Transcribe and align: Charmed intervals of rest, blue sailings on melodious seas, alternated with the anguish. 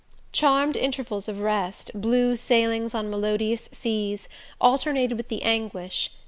Charmed 0.31 0.75
intervals 0.75 1.27
of 1.27 1.41
rest, 1.41 1.91
blue 1.93 2.35
sailings 2.35 2.95
on 2.95 3.11
melodious 3.11 3.69
seas, 3.71 4.27
alternated 4.59 5.15
with 5.15 5.27
the 5.27 5.43
anguish. 5.43 6.09